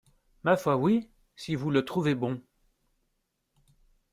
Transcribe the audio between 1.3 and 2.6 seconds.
si vous le trouvez bon.